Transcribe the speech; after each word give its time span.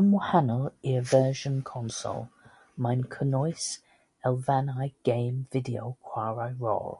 Yn 0.00 0.10
wahanol 0.16 0.62
i'r 0.90 1.08
fersiwn 1.12 1.56
consol, 1.72 2.22
mae'n 2.86 3.02
cynnwys 3.16 3.66
elfennau 4.30 4.88
gêm 5.10 5.44
fideo 5.56 5.92
chwarae 6.10 6.58
rôl. 6.64 6.96